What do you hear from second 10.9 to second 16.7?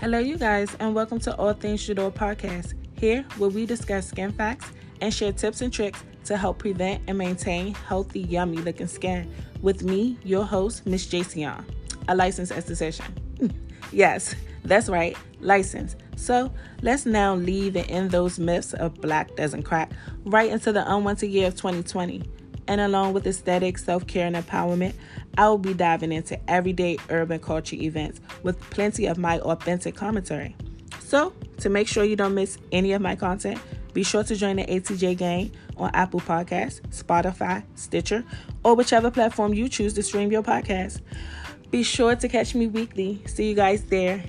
Jason, a licensed esthetician. yes, that's right, licensed. So